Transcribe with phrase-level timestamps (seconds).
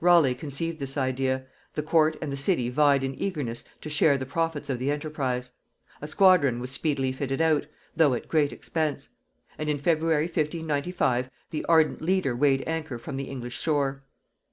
[0.00, 4.26] Raleigh conceived this idea; the court and the city vied in eagerness to share the
[4.26, 5.52] profits of the enterprise;
[6.02, 9.10] a squadron was speedily fitted out, though at great expense;
[9.56, 14.02] and in February 1595 the ardent leader weighed anchor from the English shore.